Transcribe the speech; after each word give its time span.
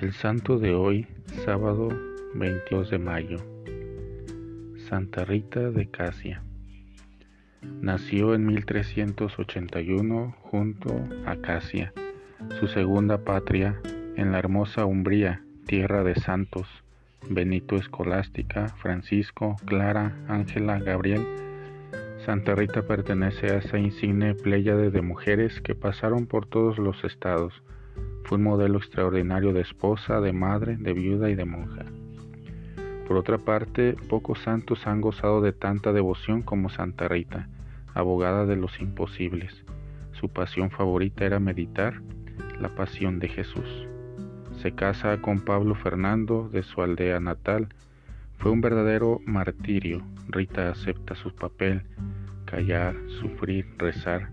El 0.00 0.12
santo 0.12 0.60
de 0.60 0.76
hoy, 0.76 1.08
sábado 1.44 1.88
22 2.32 2.88
de 2.88 2.98
mayo, 3.00 3.38
Santa 4.88 5.24
Rita 5.24 5.72
de 5.72 5.90
Casia. 5.90 6.40
Nació 7.80 8.32
en 8.36 8.46
1381 8.46 10.36
junto 10.38 11.04
a 11.26 11.34
Casia, 11.38 11.92
su 12.60 12.68
segunda 12.68 13.24
patria, 13.24 13.80
en 14.14 14.30
la 14.30 14.38
hermosa 14.38 14.84
Umbría, 14.84 15.42
tierra 15.66 16.04
de 16.04 16.14
santos, 16.14 16.68
Benito 17.28 17.74
Escolástica, 17.74 18.68
Francisco, 18.80 19.56
Clara, 19.64 20.16
Ángela, 20.28 20.78
Gabriel. 20.78 21.26
Santa 22.24 22.54
Rita 22.54 22.82
pertenece 22.82 23.48
a 23.48 23.58
esa 23.58 23.78
insigne 23.78 24.36
pléyade 24.36 24.92
de 24.92 25.02
mujeres 25.02 25.60
que 25.60 25.74
pasaron 25.74 26.26
por 26.26 26.46
todos 26.46 26.78
los 26.78 27.02
estados, 27.02 27.64
fue 28.28 28.36
un 28.36 28.44
modelo 28.44 28.76
extraordinario 28.76 29.54
de 29.54 29.62
esposa, 29.62 30.20
de 30.20 30.34
madre, 30.34 30.76
de 30.76 30.92
viuda 30.92 31.30
y 31.30 31.34
de 31.34 31.46
monja. 31.46 31.86
Por 33.06 33.16
otra 33.16 33.38
parte, 33.38 33.96
pocos 34.10 34.40
santos 34.40 34.86
han 34.86 35.00
gozado 35.00 35.40
de 35.40 35.52
tanta 35.52 35.94
devoción 35.94 36.42
como 36.42 36.68
Santa 36.68 37.08
Rita, 37.08 37.48
abogada 37.94 38.44
de 38.44 38.56
los 38.56 38.82
imposibles. 38.82 39.64
Su 40.12 40.28
pasión 40.28 40.70
favorita 40.70 41.24
era 41.24 41.40
meditar 41.40 42.02
la 42.60 42.68
pasión 42.74 43.18
de 43.18 43.28
Jesús. 43.28 43.88
Se 44.60 44.72
casa 44.72 45.22
con 45.22 45.40
Pablo 45.40 45.74
Fernando 45.74 46.50
de 46.52 46.62
su 46.62 46.82
aldea 46.82 47.20
natal. 47.20 47.68
Fue 48.36 48.50
un 48.50 48.60
verdadero 48.60 49.20
martirio. 49.24 50.02
Rita 50.28 50.68
acepta 50.68 51.14
su 51.14 51.34
papel, 51.34 51.82
callar, 52.44 52.94
sufrir, 53.08 53.64
rezar 53.78 54.28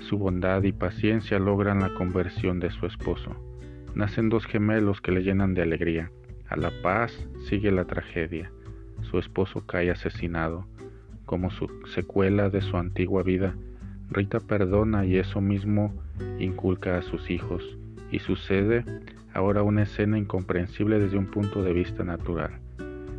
su 0.00 0.18
bondad 0.18 0.62
y 0.62 0.72
paciencia 0.72 1.38
logran 1.38 1.80
la 1.80 1.92
conversión 1.94 2.60
de 2.60 2.70
su 2.70 2.86
esposo. 2.86 3.36
Nacen 3.94 4.28
dos 4.28 4.46
gemelos 4.46 5.00
que 5.00 5.12
le 5.12 5.22
llenan 5.22 5.54
de 5.54 5.62
alegría. 5.62 6.10
A 6.48 6.56
la 6.56 6.70
paz 6.82 7.26
sigue 7.48 7.70
la 7.70 7.84
tragedia. 7.84 8.52
Su 9.02 9.18
esposo 9.18 9.66
cae 9.66 9.90
asesinado. 9.90 10.66
Como 11.24 11.50
su 11.50 11.68
secuela 11.86 12.48
de 12.48 12.60
su 12.60 12.76
antigua 12.76 13.22
vida, 13.22 13.54
Rita 14.10 14.40
perdona 14.40 15.04
y 15.04 15.16
eso 15.16 15.40
mismo 15.40 15.92
inculca 16.38 16.96
a 16.96 17.02
sus 17.02 17.30
hijos. 17.30 17.76
Y 18.10 18.20
sucede 18.20 18.84
ahora 19.34 19.62
una 19.62 19.82
escena 19.82 20.16
incomprensible 20.16 20.98
desde 20.98 21.18
un 21.18 21.26
punto 21.26 21.62
de 21.62 21.72
vista 21.72 22.04
natural. 22.04 22.60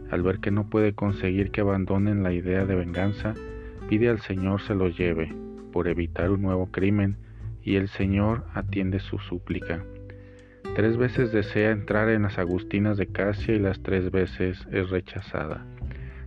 Al 0.09 0.23
ver 0.23 0.39
que 0.39 0.49
no 0.49 0.69
puede 0.69 0.93
conseguir 0.93 1.52
que 1.52 1.61
abandonen 1.61 2.23
la 2.23 2.33
idea 2.33 2.66
de 2.66 2.75
venganza, 2.75 3.36
pide 3.88 4.09
al 4.09 4.19
Señor 4.19 4.61
se 4.61 4.73
los 4.73 4.97
lleve, 4.97 5.31
por 5.71 5.87
evitar 5.87 6.31
un 6.31 6.41
nuevo 6.41 6.67
crimen 6.71 7.17
y 7.63 7.75
el 7.75 7.87
Señor 7.87 8.45
atiende 8.53 8.99
su 8.99 9.19
súplica. 9.19 9.83
Tres 10.75 10.97
veces 10.97 11.31
desea 11.31 11.71
entrar 11.71 12.09
en 12.09 12.23
las 12.23 12.37
Agustinas 12.37 12.97
de 12.97 13.07
Casia 13.07 13.55
y 13.55 13.59
las 13.59 13.81
tres 13.81 14.11
veces 14.11 14.65
es 14.71 14.89
rechazada. 14.89 15.65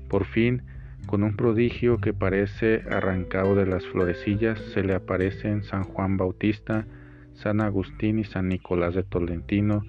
Por 0.08 0.24
fin, 0.24 0.62
con 1.06 1.22
un 1.22 1.36
prodigio 1.36 1.98
que 1.98 2.12
parece 2.12 2.82
arrancado 2.90 3.54
de 3.54 3.66
las 3.66 3.86
florecillas, 3.86 4.58
se 4.72 4.82
le 4.82 4.94
aparecen 4.94 5.62
San 5.62 5.84
Juan 5.84 6.16
Bautista, 6.16 6.86
San 7.34 7.60
Agustín 7.60 8.18
y 8.18 8.24
San 8.24 8.48
Nicolás 8.48 8.94
de 8.94 9.02
Tolentino, 9.02 9.84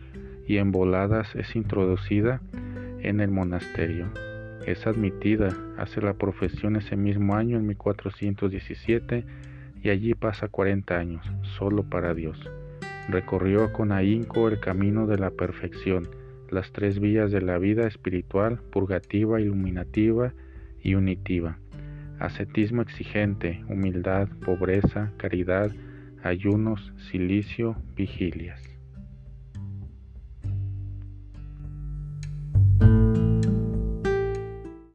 y 0.47 0.57
en 0.57 0.71
voladas 0.71 1.35
es 1.35 1.55
introducida 1.55 2.41
en 2.99 3.19
el 3.19 3.31
monasterio. 3.31 4.07
Es 4.65 4.87
admitida, 4.87 5.49
hace 5.77 6.01
la 6.01 6.13
profesión 6.13 6.77
ese 6.77 6.95
mismo 6.95 7.35
año 7.35 7.57
en 7.57 7.67
1417 7.67 9.25
y 9.83 9.89
allí 9.89 10.13
pasa 10.13 10.47
40 10.47 10.97
años, 10.97 11.31
solo 11.57 11.83
para 11.83 12.13
Dios. 12.13 12.39
Recorrió 13.09 13.73
con 13.73 13.91
ahínco 13.91 14.47
el 14.47 14.61
camino 14.61 15.05
de 15.05 15.17
la 15.17 15.31
perfección, 15.31 16.07
las 16.49 16.71
tres 16.71 16.99
vías 16.99 17.31
de 17.31 17.41
la 17.41 17.57
vida 17.57 17.85
espiritual, 17.85 18.61
purgativa, 18.71 19.41
iluminativa 19.41 20.33
y 20.81 20.95
unitiva. 20.95 21.57
Ascetismo 22.19 22.81
exigente, 22.81 23.65
humildad, 23.67 24.29
pobreza, 24.45 25.11
caridad, 25.17 25.71
ayunos, 26.23 26.93
silicio, 27.11 27.75
vigilias. 27.97 28.72